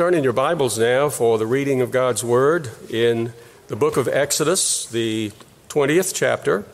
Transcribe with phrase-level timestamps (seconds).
[0.00, 3.34] Turn in your Bibles now for the reading of God's Word in
[3.68, 5.30] the book of Exodus, the
[5.68, 6.64] 20th chapter.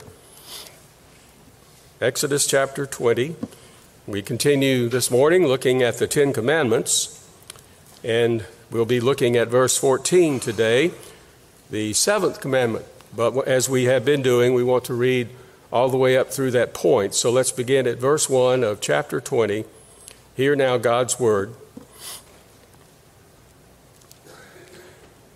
[2.01, 3.35] Exodus chapter 20.
[4.07, 7.29] We continue this morning looking at the Ten Commandments,
[8.04, 10.93] and we'll be looking at verse 14 today,
[11.68, 12.84] the seventh commandment.
[13.12, 15.30] But as we have been doing, we want to read
[15.72, 17.12] all the way up through that point.
[17.12, 19.64] So let's begin at verse 1 of chapter 20.
[20.36, 21.54] Hear now God's Word.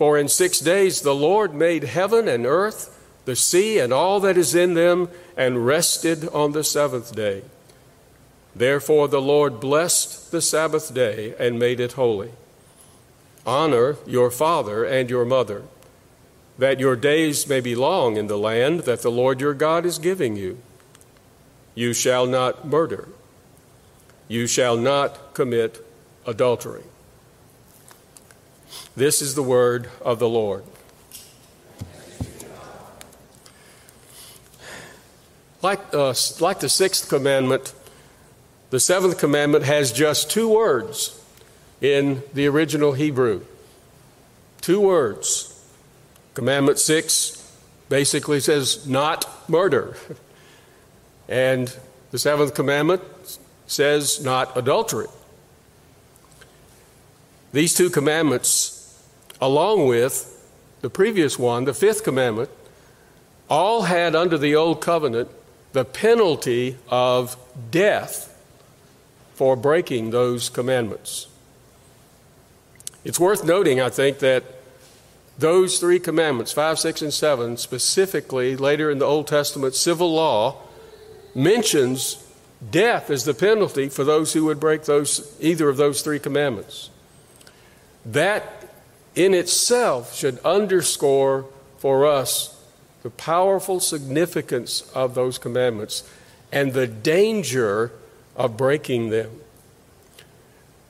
[0.00, 4.38] For in six days the Lord made heaven and earth, the sea and all that
[4.38, 7.42] is in them, and rested on the seventh day.
[8.56, 12.30] Therefore the Lord blessed the Sabbath day and made it holy.
[13.44, 15.64] Honor your father and your mother,
[16.56, 19.98] that your days may be long in the land that the Lord your God is
[19.98, 20.56] giving you.
[21.74, 23.10] You shall not murder.
[24.28, 25.86] You shall not commit
[26.24, 26.84] adultery.
[29.00, 30.62] This is the word of the Lord.
[35.62, 37.72] Like, uh, like the sixth commandment,
[38.68, 41.18] the seventh commandment has just two words
[41.80, 43.46] in the original Hebrew.
[44.60, 45.58] Two words.
[46.34, 47.56] Commandment six
[47.88, 49.96] basically says, not murder.
[51.26, 51.74] And
[52.10, 53.02] the seventh commandment
[53.66, 55.06] says, not adultery.
[57.52, 58.79] These two commandments
[59.40, 60.36] along with
[60.80, 62.50] the previous one, the fifth commandment,
[63.48, 65.28] all had under the old covenant
[65.72, 67.36] the penalty of
[67.70, 68.26] death
[69.34, 71.26] for breaking those commandments.
[73.04, 74.44] It's worth noting, I think, that
[75.38, 80.56] those three commandments, 5, 6, and 7, specifically later in the Old Testament civil law,
[81.34, 82.22] mentions
[82.70, 86.90] death as the penalty for those who would break those, either of those three commandments.
[88.04, 88.59] That
[89.14, 91.46] in itself should underscore
[91.78, 92.56] for us
[93.02, 96.08] the powerful significance of those commandments
[96.52, 97.92] and the danger
[98.36, 99.30] of breaking them.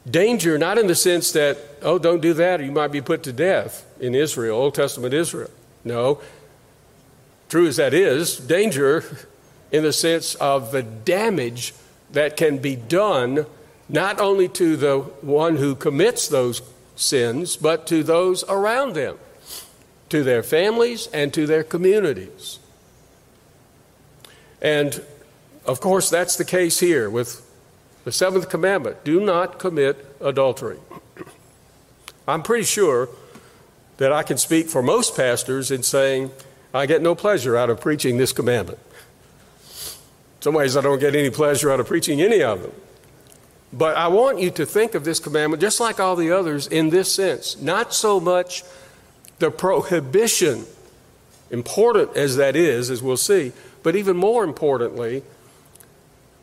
[0.09, 3.23] Danger, not in the sense that, oh, don't do that or you might be put
[3.25, 5.51] to death in Israel, Old Testament Israel.
[5.85, 6.21] No.
[7.49, 9.05] True as that is, danger
[9.73, 11.75] in the sense of the damage
[12.13, 13.47] that can be done
[13.89, 16.63] not only to the one who commits those
[16.97, 19.19] sins, but to those around them,
[20.09, 22.59] to their families and to their communities.
[24.61, 25.03] And
[25.65, 27.47] of course, that's the case here with
[28.05, 30.79] the seventh commandment do not commit adultery.
[32.29, 33.09] I'm pretty sure
[33.99, 36.31] that I can speak for most pastors in saying,
[36.73, 38.79] I get no pleasure out of preaching this commandment.
[39.69, 42.73] In some ways, I don't get any pleasure out of preaching any of them.
[43.73, 46.91] But I want you to think of this commandment just like all the others in
[46.91, 47.61] this sense.
[47.61, 48.65] Not so much
[49.39, 50.67] the prohibition,
[51.51, 53.53] important as that is, as we'll see,
[53.83, 55.23] but even more importantly,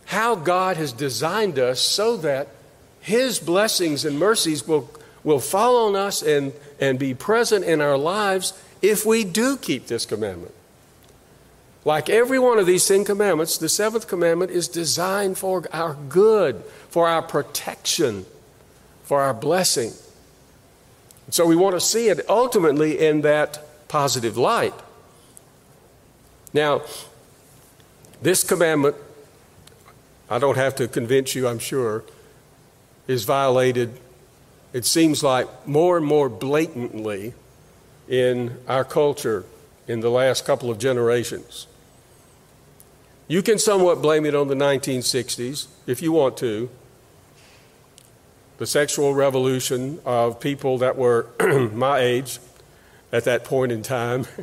[0.06, 2.48] how God has designed us so that
[3.02, 4.90] His blessings and mercies will,
[5.24, 9.88] will fall on us and, and be present in our lives if we do keep
[9.88, 10.54] this commandment.
[11.84, 16.64] Like every one of these Ten Commandments, the seventh commandment is designed for our good,
[16.98, 18.26] for our protection,
[19.04, 19.92] for our blessing.
[21.30, 24.74] So we want to see it ultimately in that positive light.
[26.54, 26.82] Now,
[28.24, 28.96] this commandment,
[30.28, 32.04] I don't have to convince you, I'm sure,
[33.06, 34.00] is violated,
[34.74, 37.36] it seems like, more and more blatantly
[38.08, 39.46] in our culture
[39.88, 41.68] in the last couple of generations.
[43.28, 46.72] You can somewhat blame it on the 1960s if you want to.
[48.58, 51.28] The sexual revolution of people that were
[51.74, 52.40] my age
[53.12, 54.26] at that point in time.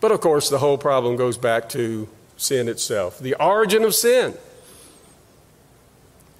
[0.00, 4.34] But of course, the whole problem goes back to sin itself, the origin of sin.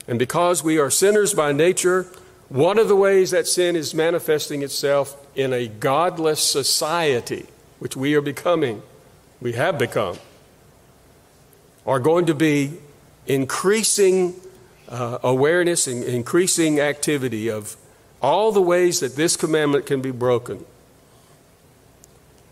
[0.06, 2.06] And because we are sinners by nature,
[2.48, 7.46] one of the ways that sin is manifesting itself in a godless society,
[7.78, 8.82] which we are becoming,
[9.40, 10.18] we have become,
[11.86, 12.78] are going to be
[13.26, 14.34] increasing
[14.88, 17.76] uh, awareness and increasing activity of
[18.20, 20.64] all the ways that this commandment can be broken.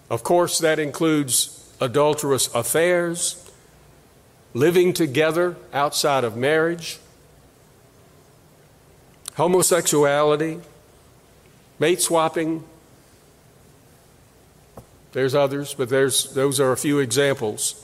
[0.08, 3.50] Of course, that includes adulterous affairs,
[4.54, 6.98] living together outside of marriage,
[9.34, 10.60] homosexuality,
[11.78, 12.64] mate swapping.
[15.12, 17.82] There's others, but there's, those are a few examples.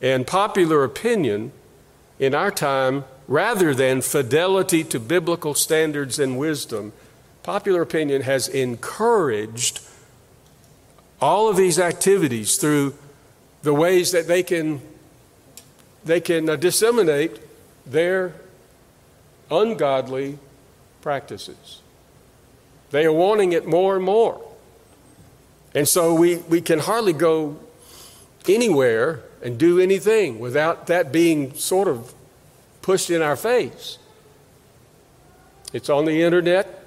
[0.00, 1.52] And popular opinion
[2.18, 6.92] in our time, rather than fidelity to biblical standards and wisdom,
[7.44, 9.80] popular opinion has encouraged
[11.20, 12.94] all of these activities through
[13.62, 14.80] the ways that they can
[16.04, 17.38] they can uh, disseminate
[17.84, 18.32] their
[19.50, 20.38] ungodly
[21.02, 21.82] practices.
[22.92, 24.40] They are wanting it more and more.
[25.74, 27.58] And so we, we can hardly go
[28.48, 32.14] anywhere and do anything without that being sort of
[32.88, 33.98] pushed in our face.
[35.74, 36.86] It's on the internet,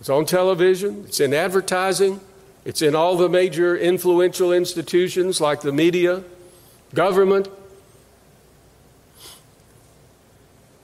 [0.00, 2.18] it's on television, it's in advertising,
[2.64, 6.24] it's in all the major influential institutions like the media,
[6.94, 7.46] government.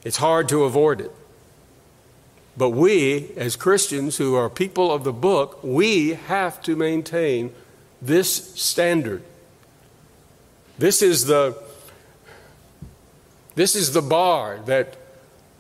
[0.04, 1.12] It's hard to avoid it.
[2.58, 7.54] But we, as Christians who are people of the book, we have to maintain
[8.02, 8.30] this
[8.60, 9.22] standard.
[10.76, 11.56] This is the,
[13.60, 14.96] this is the bar that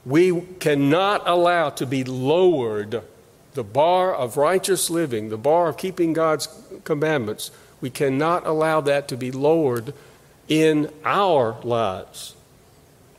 [0.06, 3.02] we cannot allow to be lowered
[3.52, 6.48] the bar of righteous living, the bar of keeping God's
[6.84, 7.50] commandments,
[7.82, 9.92] we cannot allow that to be lowered
[10.48, 12.34] in our lives.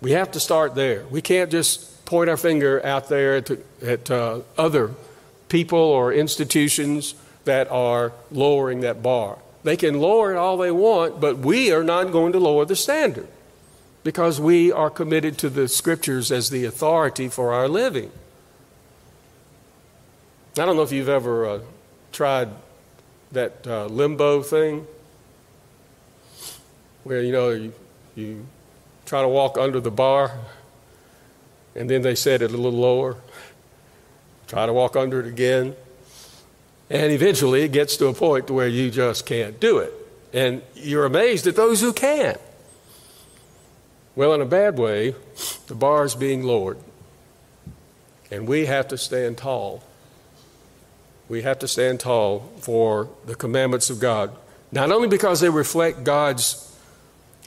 [0.02, 1.06] We have to start there.
[1.12, 3.52] We can't just point our finger out there at,
[3.84, 4.96] at uh, other
[5.48, 7.14] people or institutions
[7.46, 9.38] that are lowering that bar.
[9.64, 12.76] They can lower it all they want, but we are not going to lower the
[12.76, 13.28] standard
[14.04, 18.12] because we are committed to the scriptures as the authority for our living.
[20.58, 21.60] I don't know if you've ever uh,
[22.12, 22.50] tried
[23.32, 24.86] that uh, limbo thing,
[27.04, 27.74] where you know you,
[28.16, 28.46] you
[29.06, 30.32] try to walk under the bar,
[31.76, 33.16] and then they set it a little lower.
[34.48, 35.76] Try to walk under it again,
[36.90, 39.94] and eventually it gets to a point where you just can't do it,
[40.34, 42.38] and you're amazed at those who can.
[44.22, 45.16] Well, in a bad way,
[45.66, 46.78] the bar is being lowered,
[48.30, 49.82] and we have to stand tall
[51.32, 54.36] we have to stand tall for the commandments of God.
[54.70, 56.78] Not only because they reflect God's,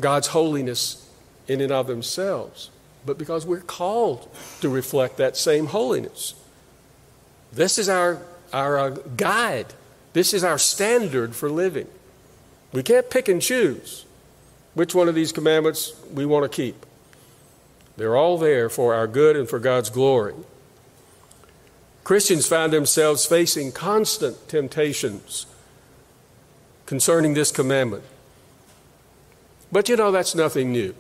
[0.01, 1.07] God's holiness
[1.47, 2.71] in and of themselves,
[3.05, 6.35] but because we're called to reflect that same holiness.
[7.53, 8.23] This is our,
[8.55, 9.75] our uh, guide,
[10.15, 11.89] this is our standard for living.
[12.73, 14.04] We can't pick and choose
[14.75, 16.85] which one of these commandments we want to keep.
[17.97, 20.35] They're all there for our good and for God's glory.
[22.03, 25.47] Christians find themselves facing constant temptations
[26.87, 28.03] concerning this commandment.
[29.73, 30.95] But you know, that's nothing new.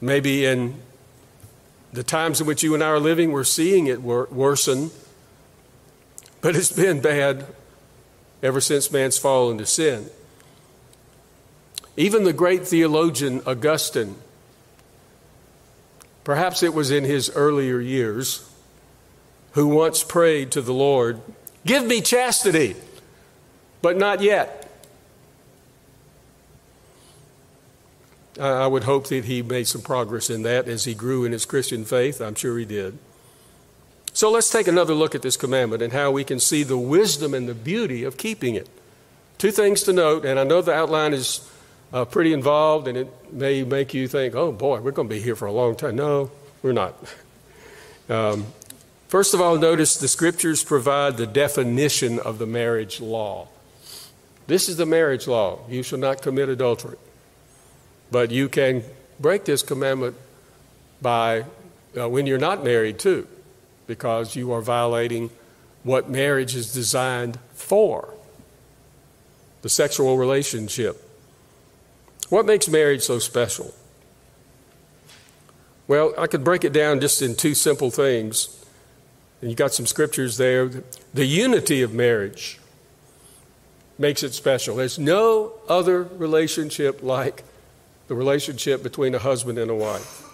[0.00, 0.80] Maybe in
[1.92, 4.90] the times in which you and I are living, we're seeing it worsen,
[6.40, 7.46] but it's been bad
[8.42, 10.10] ever since man's fall into sin.
[11.98, 14.14] Even the great theologian Augustine,
[16.22, 18.48] perhaps it was in his earlier years,
[19.52, 21.20] who once prayed to the Lord,
[21.66, 22.76] Give me chastity,
[23.82, 24.70] but not yet.
[28.38, 31.44] I would hope that he made some progress in that as he grew in his
[31.44, 32.20] Christian faith.
[32.20, 32.96] I'm sure he did.
[34.12, 37.34] So let's take another look at this commandment and how we can see the wisdom
[37.34, 38.68] and the beauty of keeping it.
[39.36, 41.40] Two things to note, and I know the outline is
[41.92, 45.20] uh, pretty involved and it may make you think, oh boy, we're going to be
[45.20, 45.96] here for a long time.
[45.96, 46.30] No,
[46.62, 46.94] we're not.
[48.10, 48.46] Um,
[49.08, 53.48] First of all, notice the scriptures provide the definition of the marriage law.
[54.46, 55.60] This is the marriage law.
[55.66, 56.98] You shall not commit adultery.
[58.10, 58.84] But you can
[59.18, 60.14] break this commandment
[61.00, 61.46] by
[61.98, 63.26] uh, when you're not married, too,
[63.86, 65.30] because you are violating
[65.84, 68.12] what marriage is designed for
[69.62, 71.07] the sexual relationship.
[72.28, 73.74] What makes marriage so special?
[75.86, 78.54] Well, I could break it down just in two simple things.
[79.40, 80.70] And you got some scriptures there.
[81.14, 82.58] The unity of marriage
[83.98, 84.76] makes it special.
[84.76, 87.44] There's no other relationship like
[88.08, 90.24] the relationship between a husband and a wife.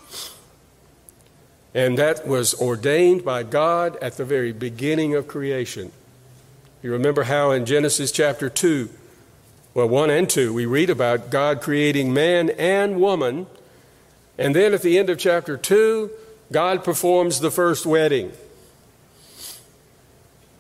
[1.75, 5.91] And that was ordained by God at the very beginning of creation.
[6.83, 8.91] You remember how in Genesis chapter 2,
[9.75, 13.49] well, 1 and 2, we read about God creating man and woman.
[14.39, 16.11] And then at the end of chapter 2,
[16.53, 18.33] God performs the first wedding.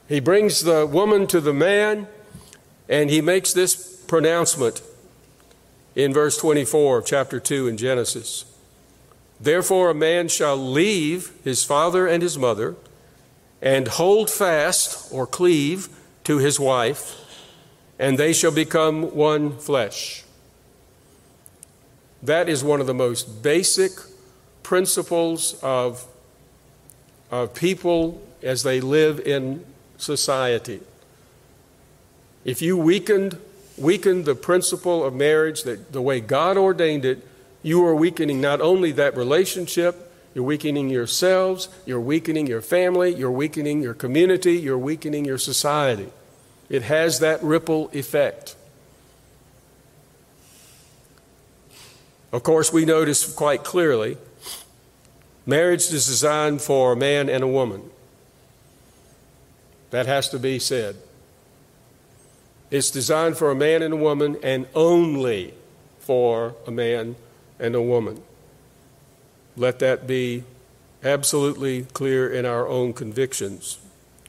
[0.09, 2.09] He brings the woman to the man,
[2.89, 4.83] and he makes this pronouncement
[5.95, 8.45] in verse 24 of chapter 2 in Genesis.
[9.41, 12.75] Therefore, a man shall leave his father and his mother
[13.63, 15.89] and hold fast or cleave
[16.25, 17.24] to his wife,
[17.99, 20.25] and they shall become one flesh.
[22.23, 23.93] That is one of the most basic
[24.63, 26.05] principles of,
[27.31, 29.65] of people as they live in
[29.99, 30.81] society.
[32.45, 33.39] If you weakened,
[33.79, 37.27] weakened the principle of marriage, that the way God ordained it,
[37.63, 43.31] you are weakening not only that relationship, you're weakening yourselves, you're weakening your family, you're
[43.31, 46.11] weakening your community, you're weakening your society.
[46.69, 48.57] It has that ripple effect.
[52.33, 54.17] Of course, we notice quite clearly
[55.47, 57.83] marriage is designed for a man and a woman.
[59.91, 60.97] That has to be said.
[62.71, 65.55] It's designed for a man and a woman and only
[66.01, 67.15] for a man
[67.61, 68.21] and a woman.
[69.57, 70.43] Let that be
[71.05, 73.79] absolutely clear in our own convictions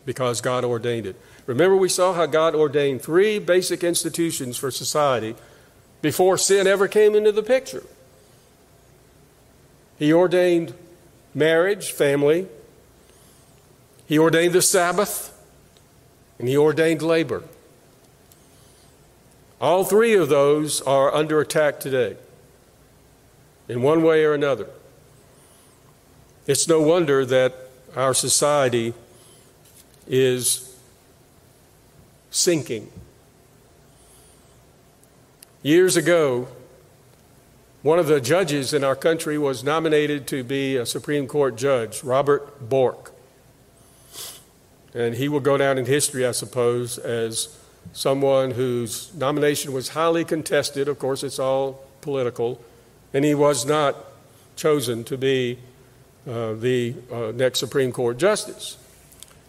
[0.06, 1.16] because God ordained it.
[1.46, 5.36] Remember, we saw how God ordained three basic institutions for society
[6.02, 7.84] before sin ever came into the picture.
[9.98, 10.74] He ordained
[11.34, 12.48] marriage, family,
[14.08, 15.36] He ordained the Sabbath,
[16.38, 17.44] and he ordained labor.
[19.60, 22.18] All three of those are under attack today,
[23.68, 24.68] in one way or another.
[26.46, 27.56] It's no wonder that
[27.96, 28.94] our society
[30.08, 30.75] is
[32.36, 32.92] sinking.
[35.64, 36.50] Years ago,
[37.82, 42.04] one of the judges in our country was nominated to be a Supreme Court judge,
[42.04, 43.14] Robert Bork.
[44.94, 47.58] And he will go down in history, I suppose, as
[47.94, 50.90] someone whose nomination was highly contested.
[50.90, 52.62] Of course, it's all political.
[53.14, 53.96] And he was not
[54.58, 55.58] chosen to be
[56.28, 58.76] uh, the uh, next Supreme Court justice.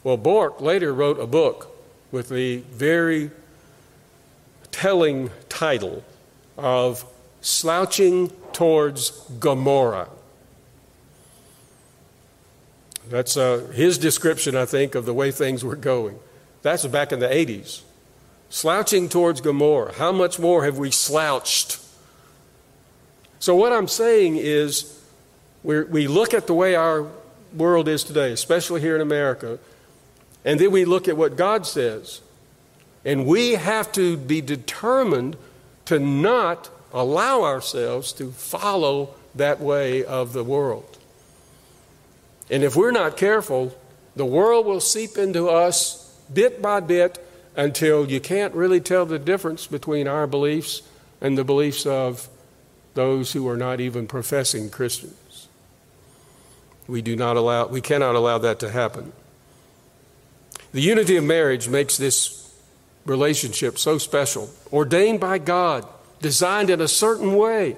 [0.05, 1.76] Well, Bork later wrote a book
[2.13, 3.31] with the very
[4.71, 6.05] telling title
[6.57, 7.05] of
[7.41, 9.11] Slouching Towards
[9.41, 10.09] Gomorrah.
[13.09, 16.19] That's uh, his description, I think, of the way things were going.
[16.63, 17.83] That's back in the 80s.
[18.49, 19.95] Slouching towards Gomorrah.
[19.95, 21.79] How much more have we slouched?
[23.39, 25.01] So, what I'm saying is,
[25.63, 27.07] we look at the way our
[27.55, 29.59] world is today, especially here in America,
[30.47, 32.23] and then we look at what God says.
[33.05, 35.37] And we have to be determined
[35.87, 40.99] to not allow ourselves to follow that way of the world.
[42.49, 43.77] And if we're not careful,
[44.15, 47.19] the world will seep into us bit by bit
[47.57, 50.83] until you can't really tell the difference between our beliefs
[51.21, 52.29] and the beliefs of
[52.95, 55.49] those who are not even professing Christians.
[56.87, 59.13] We do not allow we cannot allow that to happen.
[60.77, 62.53] The unity of marriage makes this
[63.07, 65.89] relationship so special, ordained by God,
[66.21, 67.77] designed in a certain way.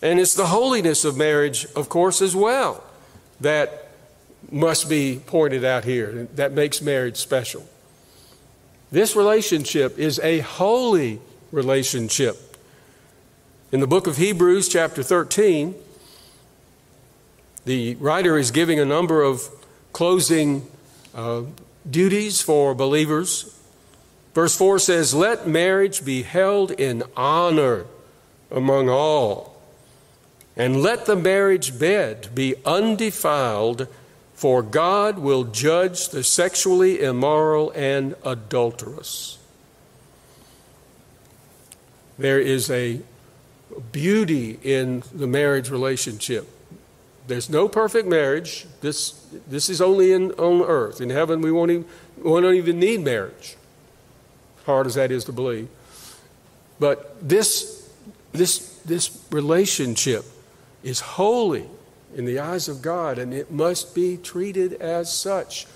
[0.00, 2.84] And it's the holiness of marriage, of course, as well,
[3.40, 3.88] that
[4.52, 6.28] must be pointed out here.
[6.36, 7.68] That makes marriage special.
[8.92, 12.56] This relationship is a holy relationship.
[13.72, 15.74] In the book of Hebrews, chapter 13,
[17.64, 19.48] the writer is giving a number of
[19.92, 20.70] closing
[21.16, 21.42] uh,
[21.90, 23.58] duties for believers.
[24.34, 27.86] Verse 4 says, Let marriage be held in honor
[28.50, 29.56] among all
[30.56, 33.88] and let the marriage bed be undefiled,
[34.34, 39.38] For God will judge the sexually immoral and adulterous.
[42.18, 43.00] There is a
[43.92, 46.48] beauty in the marriage relationship.
[47.26, 48.66] There's no perfect marriage.
[48.80, 49.15] This,
[49.46, 51.00] this is only in, on earth.
[51.00, 51.84] In heaven, we won't, even,
[52.18, 53.56] we won't even need marriage,
[54.64, 55.68] hard as that is to believe.
[56.78, 57.90] But this,
[58.32, 60.24] this, this relationship
[60.82, 61.66] is holy
[62.14, 65.66] in the eyes of God, and it must be treated as such.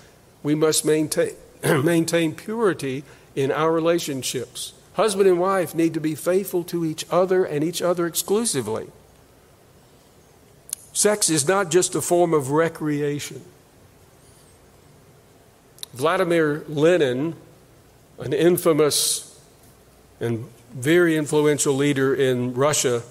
[0.43, 3.03] We must maintain, maintain purity
[3.35, 4.73] in our relationships.
[4.93, 8.87] Husband and wife need to be faithful to each other and each other exclusively.
[10.93, 13.41] Sex is not just a form of recreation.
[15.93, 17.35] Vladimir Lenin,
[18.19, 19.39] an infamous
[20.19, 23.03] and very influential leader in Russia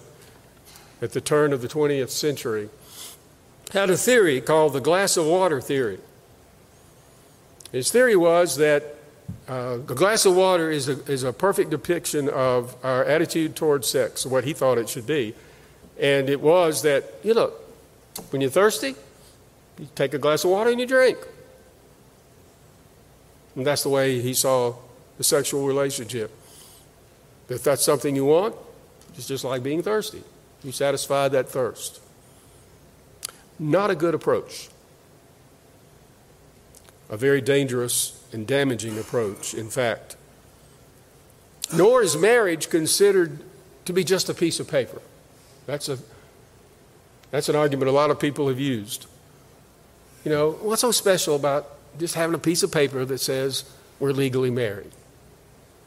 [1.02, 2.68] at the turn of the 20th century,
[3.72, 5.98] had a theory called the glass of water theory.
[7.72, 8.96] His theory was that
[9.48, 13.86] uh, a glass of water is a, is a perfect depiction of our attitude towards
[13.86, 15.34] sex, what he thought it should be.
[16.00, 17.52] And it was that, you know,
[18.30, 18.94] when you're thirsty,
[19.78, 21.18] you take a glass of water and you drink.
[23.56, 24.74] And that's the way he saw
[25.18, 26.30] the sexual relationship.
[27.48, 28.54] If that's something you want,
[29.14, 30.22] it's just like being thirsty.
[30.62, 32.00] You satisfy that thirst.
[33.58, 34.68] Not a good approach.
[37.08, 40.16] A very dangerous and damaging approach, in fact.
[41.74, 43.40] Nor is marriage considered
[43.84, 45.02] to be just a piece of paper.
[45.66, 45.98] That's, a,
[47.30, 49.06] that's an argument a lot of people have used.
[50.24, 51.68] You know, what's so special about
[51.98, 53.64] just having a piece of paper that says
[53.98, 54.92] we're legally married?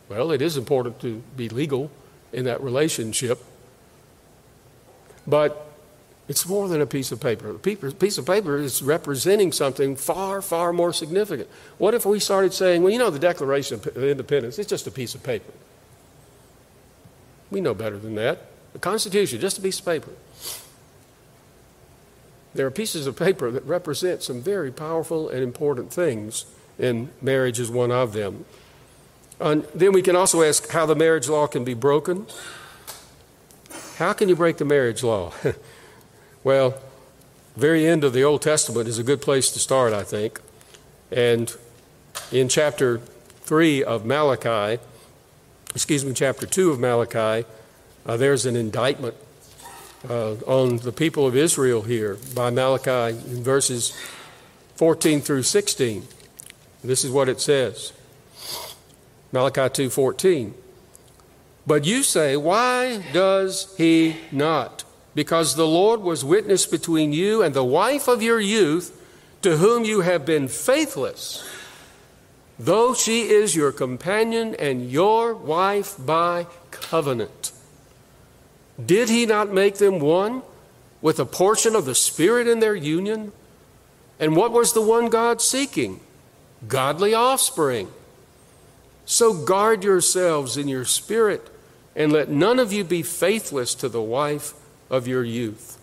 [0.09, 1.91] Well, it is important to be legal
[2.31, 3.43] in that relationship,
[5.25, 5.69] but
[6.27, 7.49] it's more than a piece of paper.
[7.51, 11.49] A piece of paper is representing something far, far more significant.
[11.77, 14.91] What if we started saying, well, you know, the Declaration of Independence, it's just a
[14.91, 15.51] piece of paper?
[17.51, 18.47] We know better than that.
[18.73, 20.11] The Constitution, just a piece of paper.
[22.53, 26.45] There are pieces of paper that represent some very powerful and important things,
[26.77, 28.45] and marriage is one of them.
[29.39, 32.27] And then we can also ask how the marriage law can be broken.
[33.97, 35.33] How can you break the marriage law?
[36.43, 36.77] Well,
[37.55, 40.41] very end of the Old Testament is a good place to start, I think.
[41.09, 41.55] And
[42.33, 44.81] in chapter 3 of Malachi,
[45.73, 47.47] excuse me, chapter 2 of Malachi,
[48.05, 49.15] uh, there's an indictment
[50.09, 53.93] uh, on the people of Israel here by Malachi in verses
[54.75, 56.07] 14 through 16.
[56.83, 57.93] This is what it says.
[59.31, 60.53] Malachi 2:14.
[61.65, 64.83] But you say, why does he not?
[65.15, 68.99] because the Lord was witness between you and the wife of your youth,
[69.41, 71.47] to whom you have been faithless,
[72.57, 77.51] though she is your companion and your wife by covenant.
[78.83, 80.41] Did he not make them one
[81.01, 83.31] with a portion of the Spirit in their union?
[84.19, 85.99] And what was the one God seeking?
[86.67, 87.89] Godly offspring.
[89.05, 91.49] So guard yourselves in your spirit,
[91.95, 94.53] and let none of you be faithless to the wife
[94.89, 95.77] of your youth.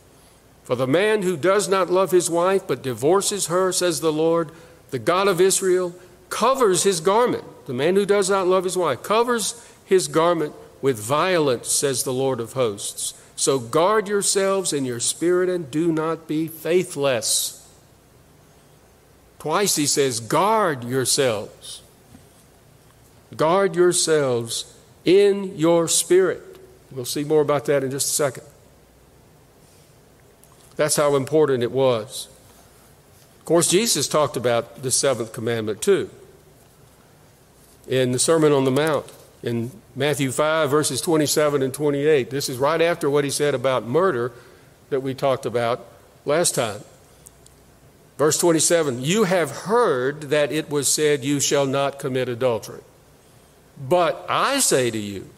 [0.65, 4.51] For the man who does not love his wife but divorces her, says the Lord,
[4.91, 5.95] the God of Israel,
[6.31, 7.45] covers his garment.
[7.67, 12.13] The man who does not love his wife covers his garment with violence, says the
[12.13, 13.15] Lord of hosts.
[13.37, 17.57] So guard yourselves in your spirit and do not be faithless.
[19.39, 21.83] Twice he says, guard yourselves.
[23.35, 26.59] Guard yourselves in your spirit.
[26.91, 28.45] We'll see more about that in just a second.
[30.77, 32.29] That's how important it was.
[33.39, 36.11] Of course, Jesus talked about the seventh commandment too.
[37.89, 39.07] In the Sermon on the Mount,
[39.43, 42.31] in Matthew 5, verses 27 and 28.
[42.31, 44.33] This is right after what he said about murder
[44.89, 45.85] that we talked about
[46.25, 46.81] last time.
[48.17, 52.81] Verse 27 You have heard that it was said, You shall not commit adultery.
[53.79, 55.29] But I say to you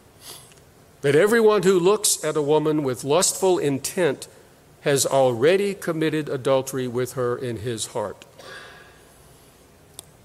[1.01, 4.29] that everyone who looks at a woman with lustful intent
[4.83, 8.23] has already committed adultery with her in his heart.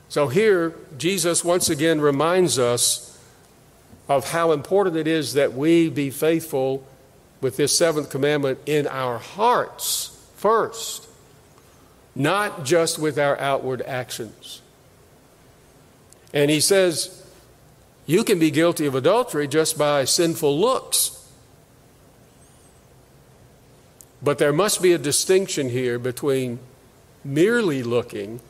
[0.09, 3.08] So here, Jesus once again reminds us
[4.09, 6.87] of how important it is that we be faithful
[7.41, 11.07] with this seventh commandment in our hearts first,
[12.15, 14.63] not just with our outward actions.
[16.33, 17.25] And he says,
[18.07, 21.15] you can be guilty of adultery just by sinful looks.
[24.23, 26.59] But there must be a distinction here between
[27.25, 28.41] merely looking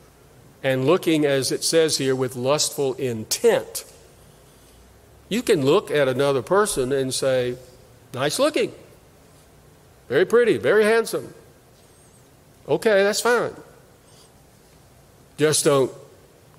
[0.63, 3.85] and looking, as it says here, with lustful intent.
[5.29, 7.55] You can look at another person and say,
[8.13, 8.73] nice looking,
[10.07, 11.33] very pretty, very handsome.
[12.67, 13.53] Okay, that's fine.
[15.37, 15.91] Just don't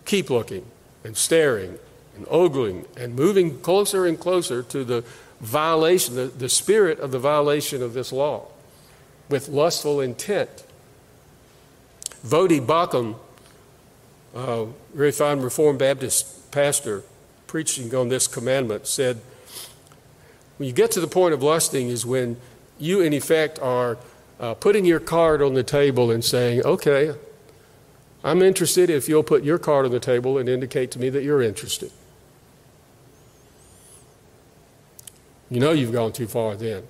[0.05, 0.65] keep looking
[1.05, 1.79] and staring
[2.17, 5.05] and ogling and moving closer and closer to the
[5.41, 8.47] violation, the, the spirit of the violation of this law
[9.29, 10.65] with lustful intent.
[12.25, 13.17] Voddie Baucham,
[14.35, 17.03] a uh, very fine Reformed Baptist pastor,
[17.51, 19.21] preaching on this commandment, said,
[20.57, 22.37] When you get to the point of lusting, is when
[22.79, 23.99] you, in effect, are
[24.39, 27.13] uh, putting your card on the table and saying, Okay,
[28.23, 31.25] I'm interested if you'll put your card on the table and indicate to me that
[31.25, 31.91] you're interested.
[35.51, 36.85] You know you've gone too far then.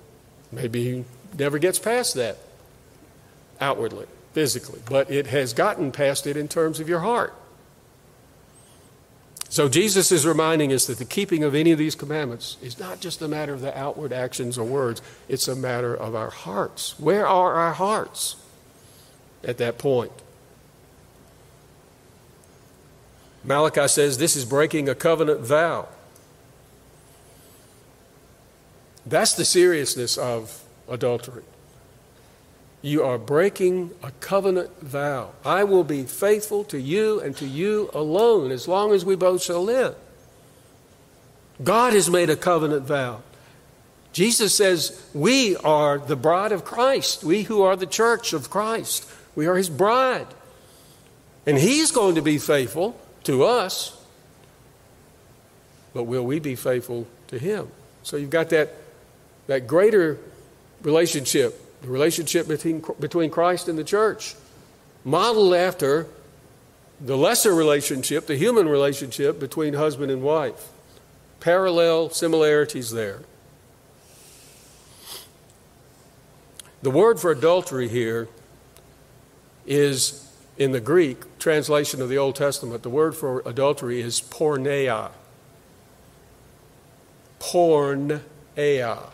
[0.51, 1.05] Maybe he
[1.39, 2.37] never gets past that
[3.59, 7.33] outwardly, physically, but it has gotten past it in terms of your heart.
[9.51, 13.01] So Jesus is reminding us that the keeping of any of these commandments is not
[13.01, 16.97] just a matter of the outward actions or words, it's a matter of our hearts.
[16.97, 18.37] Where are our hearts
[19.43, 20.13] at that point?
[23.43, 25.89] Malachi says this is breaking a covenant vow.
[29.05, 31.43] That's the seriousness of adultery.
[32.81, 35.31] You are breaking a covenant vow.
[35.45, 39.43] I will be faithful to you and to you alone as long as we both
[39.43, 39.95] shall live.
[41.63, 43.21] God has made a covenant vow.
[44.13, 47.23] Jesus says, We are the bride of Christ.
[47.23, 49.07] We who are the church of Christ.
[49.35, 50.27] We are his bride.
[51.45, 53.97] And he's going to be faithful to us.
[55.93, 57.67] But will we be faithful to him?
[58.03, 58.73] So you've got that,
[59.47, 60.17] that greater
[60.81, 64.35] relationship the relationship between, between Christ and the church,
[65.03, 66.07] modeled after
[66.99, 70.69] the lesser relationship, the human relationship between husband and wife.
[71.39, 73.21] Parallel similarities there.
[76.83, 78.27] The word for adultery here
[79.65, 85.11] is in the Greek translation of the Old Testament, the word for adultery is porneia.
[87.39, 89.09] Porneia.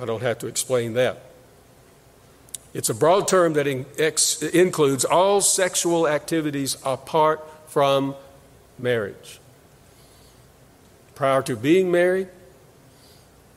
[0.00, 1.22] I don't have to explain that.
[2.74, 8.14] It's a broad term that in, ex, includes all sexual activities apart from
[8.78, 9.40] marriage.
[11.14, 12.28] Prior to being married,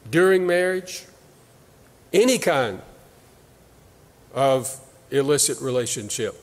[0.09, 1.05] during marriage,
[2.13, 2.81] any kind
[4.33, 4.79] of
[5.11, 6.41] illicit relationship.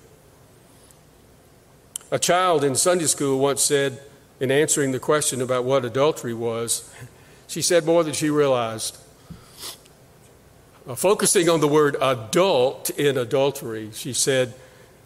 [2.10, 4.00] A child in Sunday school once said,
[4.38, 6.92] in answering the question about what adultery was,
[7.46, 8.98] she said more than she realized.
[10.86, 14.54] Uh, focusing on the word adult in adultery, she said,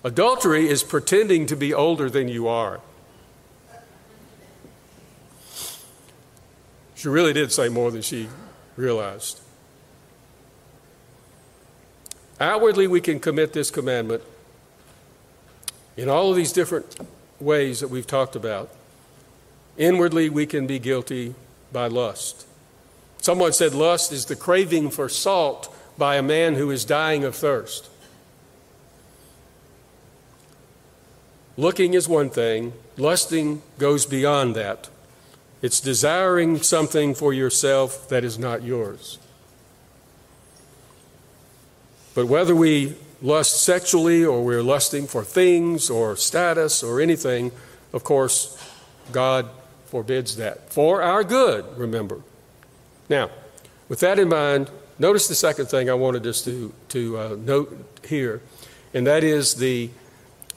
[0.05, 2.81] Adultery is pretending to be older than you are.
[6.95, 8.29] She really did say more than she
[8.77, 9.41] realized.
[12.39, 14.23] Outwardly, we can commit this commandment
[15.97, 16.97] in all of these different
[17.39, 18.71] ways that we've talked about.
[19.79, 21.35] Inwardly, we can be guilty
[21.73, 22.47] by lust.
[23.21, 27.37] Someone said lust is the craving for salt by a man who is dying of
[27.37, 27.89] thirst.
[31.57, 34.89] Looking is one thing, lusting goes beyond that.
[35.61, 39.19] It's desiring something for yourself that is not yours.
[42.15, 47.53] But whether we lust sexually or we're lusting for things or status or anything,
[47.93, 48.57] of course,
[49.13, 49.51] God
[49.87, 50.73] forbids that.
[50.73, 52.23] For our good, remember.
[53.11, 53.29] Now,
[53.89, 54.71] with that in mind,
[55.01, 58.41] notice the second thing I wanted us to, to uh, note here,
[58.95, 59.91] and that is the,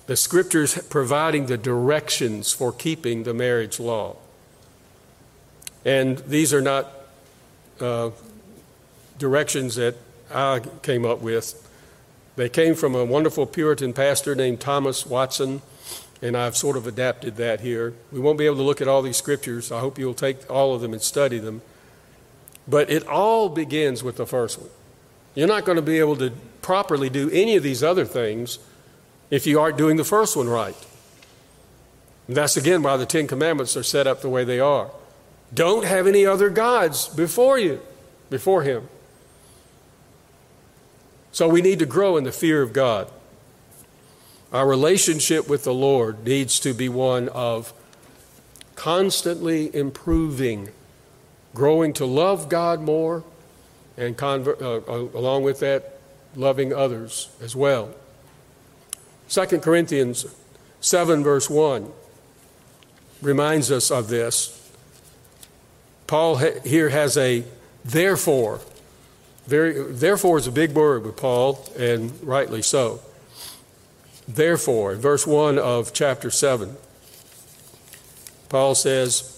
[0.05, 4.17] the scriptures providing the directions for keeping the marriage law.
[5.83, 6.91] And these are not
[7.79, 8.11] uh,
[9.17, 9.95] directions that
[10.31, 11.59] I came up with.
[12.35, 15.63] They came from a wonderful Puritan pastor named Thomas Watson,
[16.21, 17.95] and I've sort of adapted that here.
[18.11, 19.71] We won't be able to look at all these scriptures.
[19.71, 21.63] I hope you'll take all of them and study them.
[22.67, 24.69] But it all begins with the first one.
[25.35, 28.59] You're not going to be able to properly do any of these other things
[29.29, 30.75] if you aren't doing the first one right.
[32.27, 34.91] And that's again why the Ten Commandments are set up the way they are.
[35.53, 37.81] Don't have any other gods before you,
[38.29, 38.87] before Him.
[41.31, 43.09] So we need to grow in the fear of God.
[44.51, 47.73] Our relationship with the Lord needs to be one of
[48.75, 50.69] constantly improving
[51.53, 53.23] growing to love God more,
[53.97, 55.99] and uh, uh, along with that,
[56.35, 57.93] loving others as well.
[59.29, 60.25] 2 Corinthians
[60.81, 61.91] 7, verse 1
[63.21, 64.59] reminds us of this.
[66.07, 67.43] Paul here has a
[67.85, 68.59] therefore.
[69.47, 73.01] Very, therefore is a big word with Paul, and rightly so.
[74.27, 76.77] Therefore, verse 1 of chapter 7,
[78.49, 79.32] Paul says,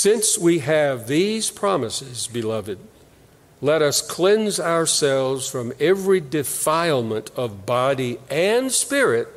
[0.00, 2.78] Since we have these promises, beloved,
[3.60, 9.28] let us cleanse ourselves from every defilement of body and spirit,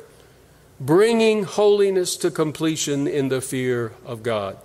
[0.80, 4.56] bringing holiness to completion in the fear of God.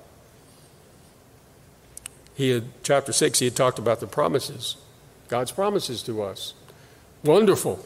[2.33, 4.77] He had, chapter 6, he had talked about the promises,
[5.27, 6.53] God's promises to us.
[7.25, 7.85] Wonderful.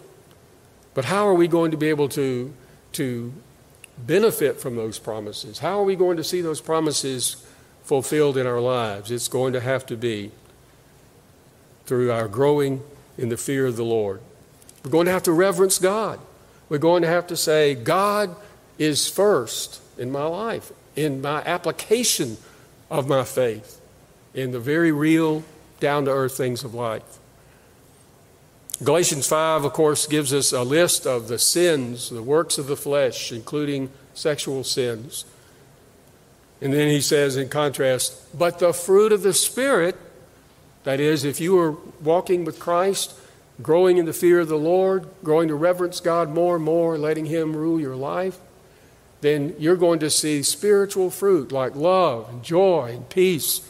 [0.93, 2.53] But how are we going to be able to,
[2.91, 3.33] to
[3.97, 5.57] benefit from those promises?
[5.57, 7.42] How are we going to see those promises
[7.83, 9.11] fulfilled in our lives?
[9.11, 10.31] It's going to have to be
[11.85, 12.81] through our growing
[13.17, 14.21] in the fear of the Lord.
[14.83, 16.19] We're going to have to reverence God.
[16.69, 18.35] We're going to have to say, God
[18.77, 22.37] is first in my life, in my application
[22.89, 23.79] of my faith,
[24.33, 25.43] in the very real,
[25.79, 27.19] down to earth things of life.
[28.83, 32.75] Galatians 5, of course, gives us a list of the sins, the works of the
[32.75, 35.25] flesh, including sexual sins.
[36.63, 39.97] And then he says, in contrast, but the fruit of the Spirit
[40.85, 43.13] that is, if you are walking with Christ,
[43.61, 47.25] growing in the fear of the Lord, growing to reverence God more and more, letting
[47.25, 48.39] Him rule your life,
[49.19, 53.69] then you're going to see spiritual fruit like love and joy and peace,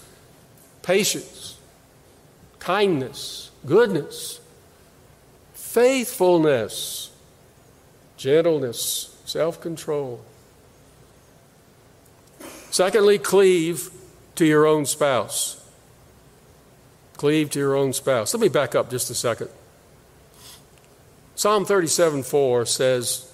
[0.83, 1.57] patience,
[2.59, 4.39] kindness, goodness,
[5.55, 7.09] faithfulness,
[8.17, 10.21] gentleness, self control.
[12.73, 13.91] Secondly, cleave
[14.33, 15.63] to your own spouse.
[17.17, 18.33] Cleave to your own spouse.
[18.33, 19.49] Let me back up just a second.
[21.35, 23.31] Psalm 37 4 says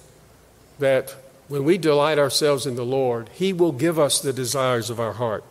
[0.78, 1.16] that
[1.48, 5.14] when we delight ourselves in the Lord, He will give us the desires of our
[5.14, 5.42] heart.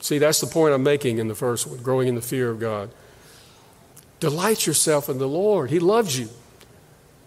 [0.00, 2.58] See, that's the point I'm making in the first one growing in the fear of
[2.58, 2.88] God.
[4.20, 5.68] Delight yourself in the Lord.
[5.68, 6.30] He loves you.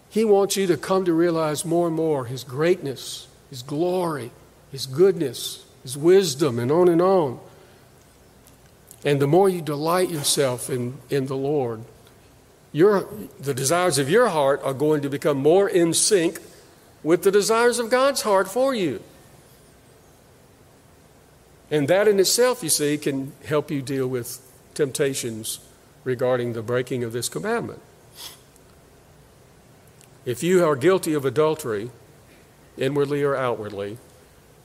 [0.09, 4.31] He wants you to come to realize more and more His greatness, His glory,
[4.71, 7.39] His goodness, His wisdom, and on and on.
[9.03, 11.83] And the more you delight yourself in, in the Lord,
[12.71, 13.07] your,
[13.39, 16.39] the desires of your heart are going to become more in sync
[17.03, 19.01] with the desires of God's heart for you.
[21.71, 24.41] And that in itself, you see, can help you deal with
[24.73, 25.59] temptations
[26.03, 27.81] regarding the breaking of this commandment.
[30.25, 31.91] If you are guilty of adultery,
[32.77, 33.97] inwardly or outwardly,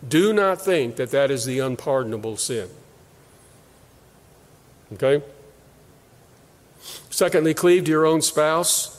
[0.07, 2.69] do not think that that is the unpardonable sin.
[4.95, 5.23] Okay?
[7.11, 8.97] Secondly, cleave to your own spouse.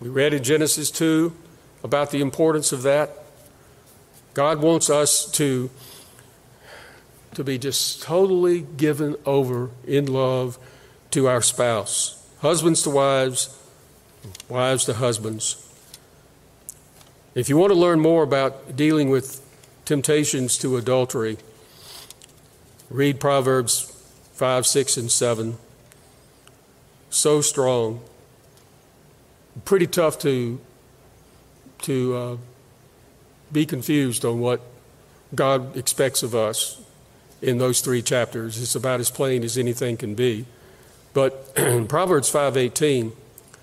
[0.00, 1.34] We read in Genesis 2
[1.82, 3.10] about the importance of that.
[4.34, 5.70] God wants us to,
[7.34, 10.58] to be just totally given over in love
[11.10, 12.24] to our spouse.
[12.40, 13.58] Husbands to wives,
[14.48, 15.66] wives to husbands.
[17.34, 19.39] If you want to learn more about dealing with
[19.90, 21.36] temptations to adultery,
[22.90, 23.90] read Proverbs
[24.34, 25.58] 5, 6, and 7.
[27.10, 28.00] So strong.
[29.64, 30.60] Pretty tough to,
[31.82, 32.36] to uh,
[33.50, 34.60] be confused on what
[35.34, 36.80] God expects of us
[37.42, 38.62] in those three chapters.
[38.62, 40.46] It's about as plain as anything can be.
[41.14, 41.52] But
[41.88, 43.10] Proverbs 5:18,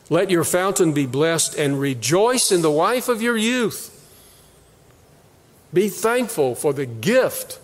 [0.10, 3.94] let your fountain be blessed and rejoice in the wife of your youth.
[5.74, 7.60] Be thankful for the gift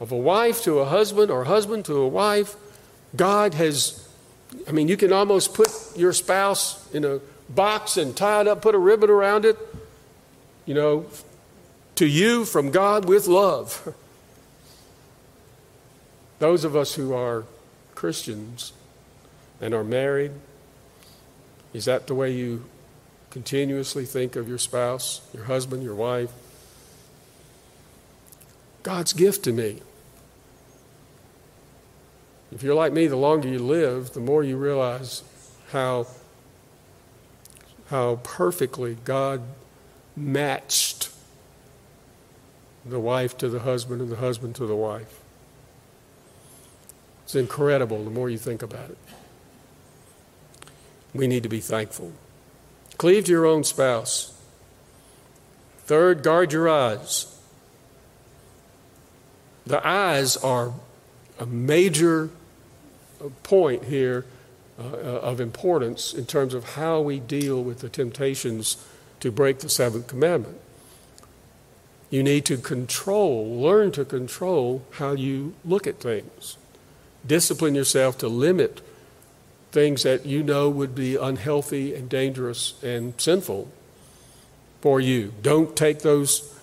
[0.00, 2.56] of a wife to a husband or husband to a wife,
[3.14, 4.06] God has,
[4.68, 8.62] I mean, you can almost put your spouse in a box and tie it up,
[8.62, 9.56] put a ribbon around it,
[10.66, 11.06] you know,
[11.94, 13.94] to you from God with love.
[16.38, 17.44] Those of us who are
[17.94, 18.72] Christians
[19.60, 20.32] and are married,
[21.72, 22.64] is that the way you
[23.30, 26.30] continuously think of your spouse, your husband, your wife?
[28.86, 29.82] God's gift to me.
[32.52, 35.24] If you're like me, the longer you live, the more you realize
[35.72, 36.06] how,
[37.88, 39.42] how perfectly God
[40.14, 41.10] matched
[42.84, 45.18] the wife to the husband and the husband to the wife.
[47.24, 48.98] It's incredible the more you think about it.
[51.12, 52.12] We need to be thankful.
[52.98, 54.40] Cleave to your own spouse.
[55.86, 57.35] Third, guard your eyes.
[59.66, 60.72] The eyes are
[61.38, 62.30] a major
[63.42, 64.24] point here
[64.78, 68.76] uh, of importance in terms of how we deal with the temptations
[69.20, 70.58] to break the seventh commandment.
[72.10, 76.56] You need to control, learn to control how you look at things.
[77.26, 78.80] Discipline yourself to limit
[79.72, 83.70] things that you know would be unhealthy and dangerous and sinful
[84.80, 85.32] for you.
[85.42, 86.55] Don't take those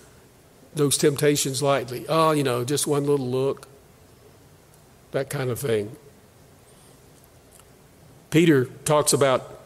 [0.74, 2.04] those temptations lightly.
[2.08, 3.68] Oh, you know, just one little look.
[5.12, 5.96] That kind of thing.
[8.30, 9.60] Peter talks about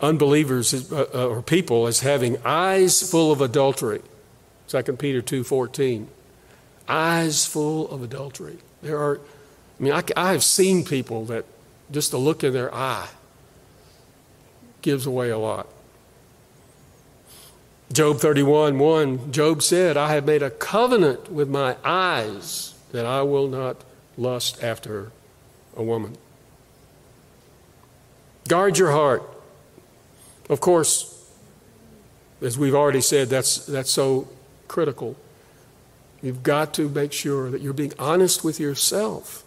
[0.00, 4.00] unbelievers uh, uh, or people as having eyes full of adultery.
[4.68, 6.06] 2 Peter 2:14.
[6.88, 8.58] Eyes full of adultery.
[8.82, 9.18] There are
[9.78, 11.44] I mean I, I have seen people that
[11.90, 13.08] just the look in their eye
[14.82, 15.66] gives away a lot.
[17.92, 23.22] Job 31 1, Job said, I have made a covenant with my eyes that I
[23.22, 23.82] will not
[24.16, 25.10] lust after
[25.76, 26.16] a woman.
[28.48, 29.22] Guard your heart.
[30.48, 31.30] Of course,
[32.40, 34.28] as we've already said, that's, that's so
[34.66, 35.16] critical.
[36.22, 39.44] You've got to make sure that you're being honest with yourself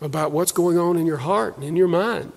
[0.00, 2.32] about what's going on in your heart and in your mind.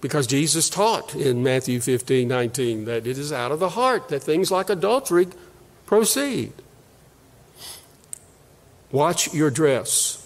[0.00, 4.22] Because Jesus taught in Matthew 15 19 that it is out of the heart that
[4.22, 5.28] things like adultery
[5.86, 6.52] proceed.
[8.90, 10.16] Watch your dress.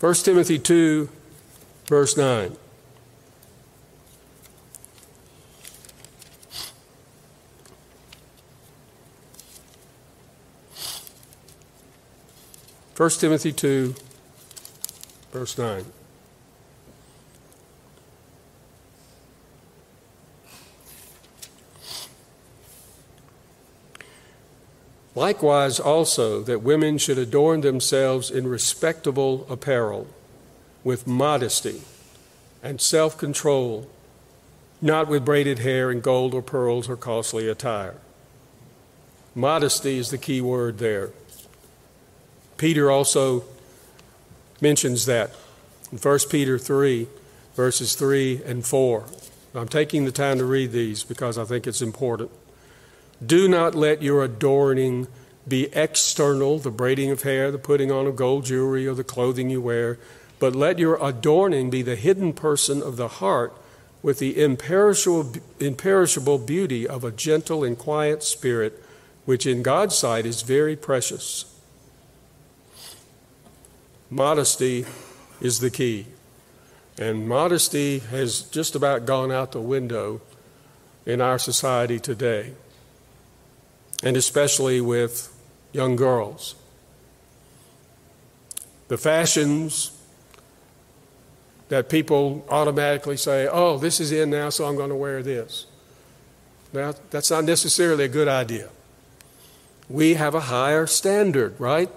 [0.00, 1.08] 1 Timothy 2,
[1.86, 2.56] verse 9.
[12.96, 13.94] 1 Timothy 2,
[15.32, 15.84] verse 9.
[25.14, 30.06] Likewise, also, that women should adorn themselves in respectable apparel,
[30.82, 31.82] with modesty
[32.62, 33.88] and self control,
[34.80, 37.96] not with braided hair and gold or pearls or costly attire.
[39.34, 41.10] Modesty is the key word there.
[42.56, 43.44] Peter also
[44.60, 45.34] mentions that
[45.90, 47.06] in 1 Peter 3,
[47.54, 49.04] verses 3 and 4.
[49.54, 52.30] I'm taking the time to read these because I think it's important.
[53.24, 55.08] Do not let your adorning
[55.46, 59.50] be external, the braiding of hair, the putting on of gold jewelry, or the clothing
[59.50, 59.98] you wear,
[60.38, 63.52] but let your adorning be the hidden person of the heart
[64.02, 68.82] with the imperishable, imperishable beauty of a gentle and quiet spirit,
[69.24, 71.44] which in God's sight is very precious.
[74.10, 74.84] Modesty
[75.40, 76.06] is the key.
[76.98, 80.20] And modesty has just about gone out the window
[81.06, 82.52] in our society today,
[84.02, 85.34] and especially with
[85.72, 86.54] young girls.
[88.88, 89.96] The fashions
[91.68, 95.66] that people automatically say, oh, this is in now, so I'm going to wear this.
[96.72, 98.68] Now, that's not necessarily a good idea.
[99.88, 101.90] We have a higher standard, right?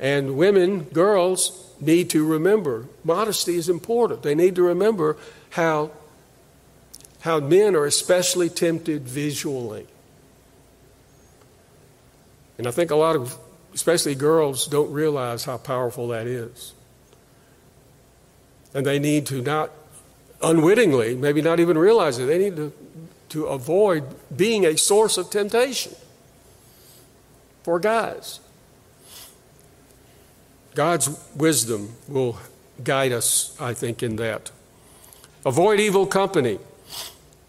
[0.00, 4.22] And women, girls, need to remember modesty is important.
[4.22, 5.16] They need to remember
[5.50, 5.90] how,
[7.20, 9.86] how men are especially tempted visually.
[12.58, 13.36] And I think a lot of,
[13.74, 16.72] especially girls, don't realize how powerful that is.
[18.72, 19.70] And they need to not
[20.42, 22.72] unwittingly, maybe not even realize it, they need to,
[23.30, 24.04] to avoid
[24.36, 25.94] being a source of temptation
[27.62, 28.40] for guys.
[30.74, 32.38] God's wisdom will
[32.82, 34.50] guide us, I think, in that.
[35.46, 36.58] Avoid evil company.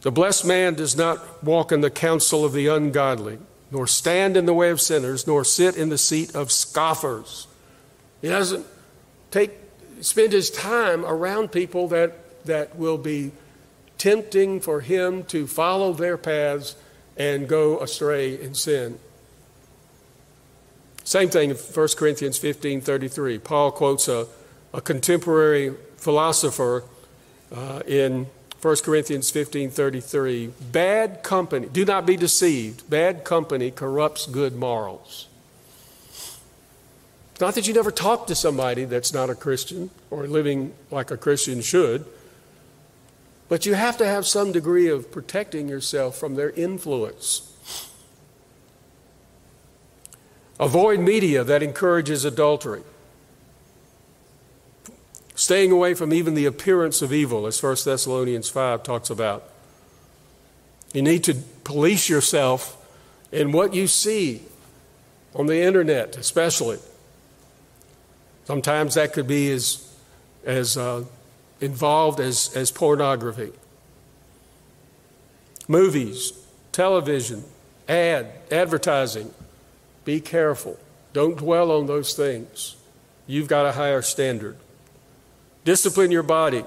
[0.01, 3.39] The blessed man does not walk in the counsel of the ungodly,
[3.75, 7.45] nor stand in the way of sinners, nor sit in the seat of scoffers.
[8.21, 8.65] He doesn't
[9.31, 9.51] take
[9.99, 13.33] spend his time around people that, that will be
[13.97, 16.77] tempting for him to follow their paths
[17.17, 18.97] and go astray in sin.
[21.03, 23.39] Same thing in 1 Corinthians 15 33.
[23.39, 24.25] Paul quotes a,
[24.73, 26.85] a contemporary philosopher
[27.53, 28.27] uh, in
[28.65, 30.47] 1 Corinthians 15 33.
[30.71, 35.27] Bad company, do not be deceived, bad company corrupts good morals.
[37.31, 41.11] It's not that you never talk to somebody that's not a Christian or living like
[41.11, 42.05] a Christian should,
[43.49, 47.55] but you have to have some degree of protecting yourself from their influence.
[50.59, 52.81] Avoid media that encourages adultery.
[55.45, 59.43] Staying away from even the appearance of evil, as 1 Thessalonians 5 talks about.
[60.91, 62.75] You need to police yourself
[63.31, 64.41] in what you see
[65.35, 66.79] on the internet, especially.
[68.45, 69.87] Sometimes that could be as,
[70.45, 71.03] as uh,
[71.61, 73.51] involved as, as pornography.
[75.67, 76.33] Movies,
[76.71, 77.43] television,
[77.87, 79.31] ad, advertising.
[80.05, 80.79] Be careful.
[81.13, 82.77] Don't dwell on those things.
[83.27, 84.57] You've got a higher standard.
[85.65, 86.63] Discipline your body.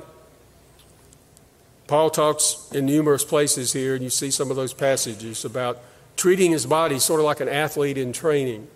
[1.86, 5.80] Paul talks in numerous places here, and you see some of those passages about
[6.16, 8.68] treating his body sort of like an athlete in training.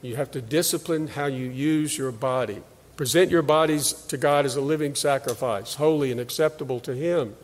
[0.00, 2.62] You have to discipline how you use your body.
[2.96, 7.34] Present your bodies to God as a living sacrifice, holy and acceptable to Him.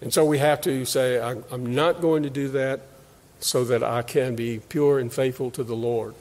[0.00, 2.80] And so we have to say, I'm not going to do that
[3.40, 6.14] so that I can be pure and faithful to the Lord.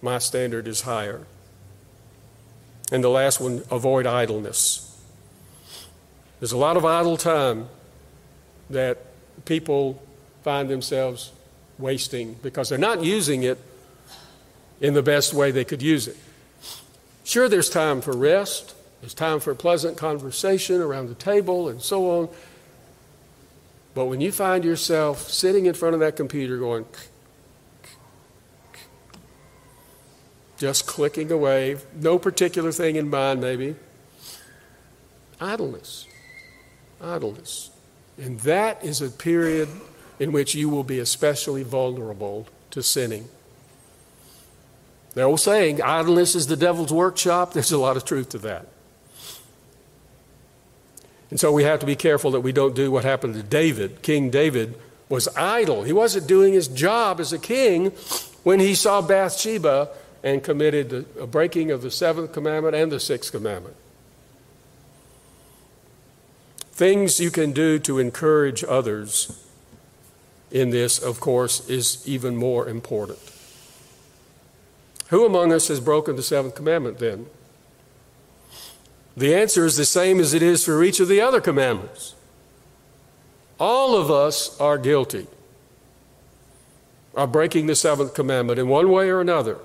[0.00, 1.26] My standard is higher.
[2.90, 4.84] And the last one, avoid idleness.
[6.40, 7.68] There's a lot of idle time
[8.70, 8.98] that
[9.44, 10.02] people
[10.42, 11.32] find themselves
[11.78, 13.58] wasting because they're not using it
[14.80, 16.16] in the best way they could use it.
[17.24, 22.10] Sure, there's time for rest, there's time for pleasant conversation around the table and so
[22.10, 22.28] on.
[23.94, 26.86] But when you find yourself sitting in front of that computer going,
[30.58, 33.76] just clicking away, no particular thing in mind, maybe,
[35.40, 36.06] idleness.
[37.00, 37.70] Idleness.
[38.18, 39.68] And that is a period
[40.18, 43.28] in which you will be especially vulnerable to sinning.
[45.14, 48.66] The old saying, idleness is the devil's workshop, there's a lot of truth to that.
[51.30, 54.02] And so we have to be careful that we don't do what happened to David.
[54.02, 54.74] King David
[55.08, 55.82] was idle.
[55.82, 57.90] He wasn't doing his job as a king
[58.44, 59.90] when he saw Bathsheba
[60.28, 63.76] and committed a breaking of the seventh commandment and the sixth commandment.
[66.70, 69.42] Things you can do to encourage others
[70.50, 73.18] in this, of course, is even more important.
[75.08, 77.26] Who among us has broken the seventh commandment then?
[79.16, 82.14] The answer is the same as it is for each of the other commandments.
[83.58, 85.26] All of us are guilty
[87.14, 89.58] of breaking the seventh commandment in one way or another.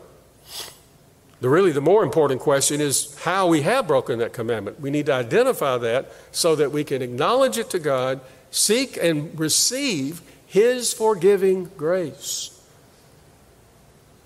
[1.44, 4.80] The really the more important question is how we have broken that commandment.
[4.80, 9.38] We need to identify that so that we can acknowledge it to God, seek and
[9.38, 12.58] receive his forgiving grace.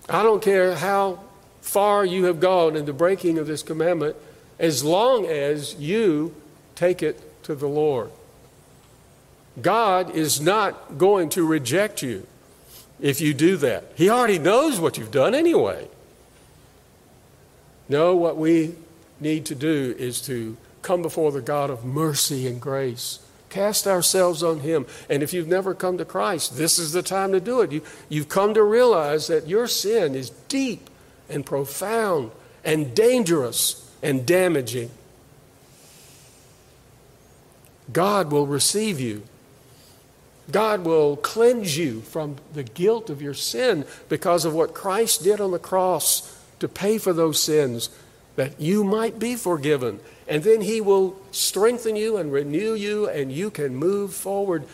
[0.07, 1.21] I don't care how
[1.59, 4.15] far you have gone in the breaking of this commandment,
[4.59, 6.35] as long as you
[6.75, 8.11] take it to the Lord.
[9.59, 12.27] God is not going to reject you
[13.01, 13.85] if you do that.
[13.95, 15.87] He already knows what you've done anyway.
[17.89, 18.75] No, what we
[19.19, 23.19] need to do is to come before the God of mercy and grace
[23.49, 24.85] Cast ourselves on Him.
[25.09, 27.71] And if you've never come to Christ, this is the time to do it.
[27.71, 30.89] You, you've come to realize that your sin is deep
[31.29, 32.31] and profound
[32.63, 34.91] and dangerous and damaging.
[37.93, 39.23] God will receive you.
[40.51, 45.41] God will cleanse you from the guilt of your sin because of what Christ did
[45.41, 47.89] on the cross to pay for those sins
[48.35, 53.31] that you might be forgiven and then He will strengthen you and renew you, and
[53.31, 54.65] you can move forward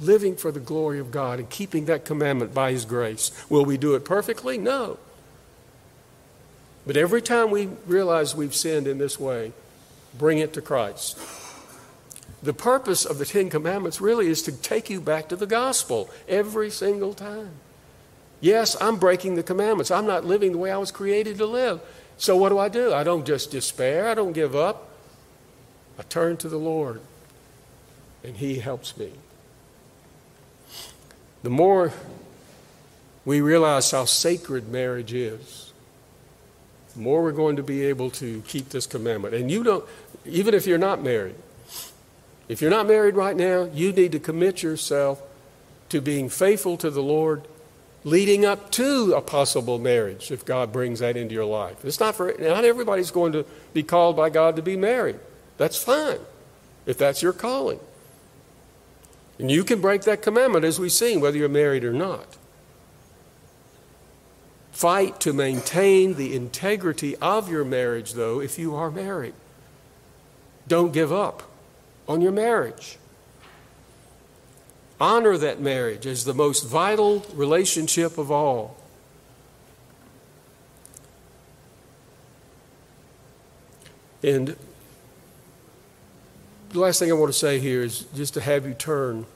[0.00, 3.30] living for the glory of God and keeping that commandment by His grace.
[3.48, 4.58] Will we do it perfectly?
[4.58, 4.98] No.
[6.86, 9.52] But every time we realize we've sinned in this way,
[10.16, 11.18] bring it to Christ.
[12.42, 16.08] The purpose of the Ten Commandments really is to take you back to the gospel
[16.28, 17.50] every single time.
[18.40, 19.90] Yes, I'm breaking the commandments.
[19.90, 21.80] I'm not living the way I was created to live.
[22.16, 22.92] So what do I do?
[22.92, 24.88] I don't just despair, I don't give up.
[25.98, 27.00] I turn to the Lord,
[28.22, 29.12] and He helps me.
[31.42, 31.92] The more
[33.24, 35.72] we realize how sacred marriage is,
[36.94, 39.34] the more we're going to be able to keep this commandment.
[39.34, 39.84] And you don't,
[40.24, 41.36] even if you're not married,
[42.48, 45.20] if you're not married right now, you need to commit yourself
[45.90, 47.46] to being faithful to the Lord
[48.04, 51.84] leading up to a possible marriage if God brings that into your life.
[51.84, 55.18] It's not for not everybody's going to be called by God to be married.
[55.56, 56.20] That's fine
[56.86, 57.80] if that's your calling.
[59.38, 62.36] And you can break that commandment as we've seen, whether you're married or not.
[64.72, 69.34] Fight to maintain the integrity of your marriage, though, if you are married.
[70.66, 71.42] Don't give up
[72.06, 72.98] on your marriage.
[75.00, 78.76] Honor that marriage as the most vital relationship of all.
[84.22, 84.56] And
[86.70, 89.26] the last thing I want to say here is just to have you turn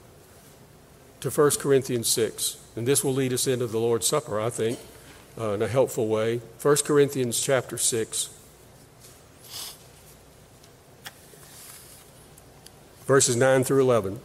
[1.21, 2.57] to 1 Corinthians 6.
[2.75, 4.79] And this will lead us into the Lord's Supper, I think.
[5.37, 6.41] uh, in a helpful way.
[6.61, 8.29] 1 Corinthians chapter 6.
[13.05, 14.19] Verses 9 through 11.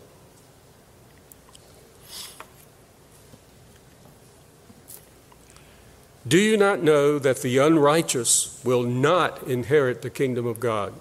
[6.28, 10.92] Do you not know that the unrighteous will not inherit the kingdom of God?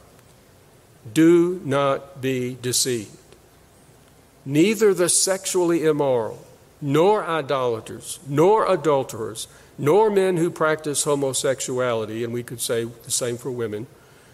[1.11, 3.11] Do not be deceived.
[4.45, 6.45] Neither the sexually immoral,
[6.79, 13.35] nor idolaters, nor adulterers, nor men who practice homosexuality, and we could say the same
[13.35, 13.87] for women,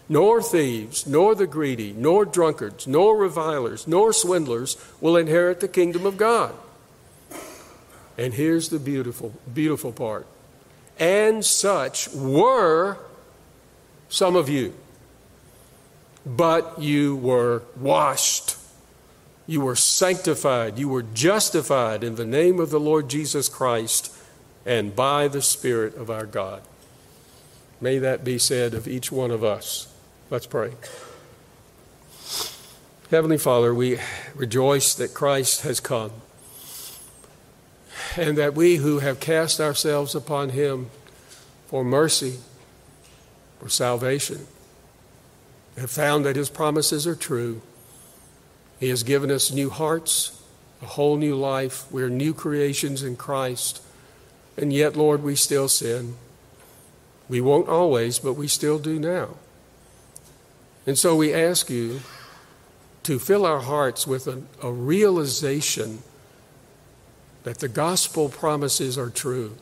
[0.08, 6.06] nor thieves, nor the greedy, nor drunkards, nor revilers, nor swindlers will inherit the kingdom
[6.06, 6.54] of God.
[8.16, 10.26] And here's the beautiful, beautiful part
[10.98, 12.98] and such were
[14.08, 14.74] some of you.
[16.26, 18.56] But you were washed,
[19.46, 24.14] you were sanctified, you were justified in the name of the Lord Jesus Christ
[24.64, 26.62] and by the Spirit of our God.
[27.80, 29.92] May that be said of each one of us.
[30.30, 30.72] Let's pray.
[33.10, 33.98] Heavenly Father, we
[34.34, 36.12] rejoice that Christ has come
[38.16, 40.90] and that we who have cast ourselves upon him
[41.66, 42.38] for mercy,
[43.58, 44.46] for salvation,
[45.76, 47.60] have found that his promises are true.
[48.78, 50.40] He has given us new hearts,
[50.82, 51.90] a whole new life.
[51.90, 53.82] We're new creations in Christ.
[54.56, 56.14] And yet, Lord, we still sin.
[57.28, 59.30] We won't always, but we still do now.
[60.86, 62.00] And so we ask you
[63.04, 66.02] to fill our hearts with a, a realization
[67.44, 69.56] that the gospel promises are true.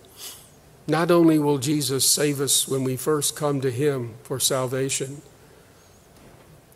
[0.86, 5.22] Not only will Jesus save us when we first come to Him for salvation,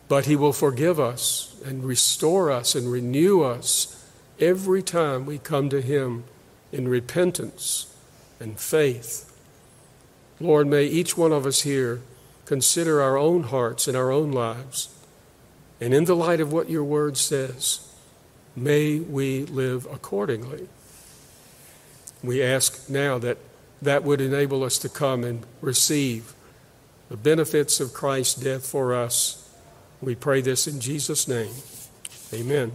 [0.07, 4.05] but He will forgive us and restore us and renew us
[4.39, 6.25] every time we come to Him
[6.71, 7.93] in repentance
[8.39, 9.23] and faith.
[10.39, 12.01] Lord, may each one of us here
[12.45, 14.89] consider our own hearts and our own lives.
[15.81, 17.81] And in the light of what your word says,
[18.55, 20.67] may we live accordingly.
[22.23, 23.37] We ask now that
[23.81, 26.33] that would enable us to come and receive
[27.09, 29.49] the benefits of Christ's death for us.
[30.01, 31.53] We pray this in Jesus' name.
[32.33, 32.71] Amen.